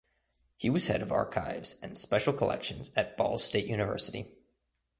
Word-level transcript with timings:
He 0.57 0.67
was 0.71 0.87
head 0.87 1.03
of 1.03 1.11
archives 1.11 1.79
and 1.83 1.95
special 1.95 2.33
collections 2.33 2.91
at 2.97 3.15
Ball 3.17 3.37
State 3.37 3.67
University. 3.67 4.25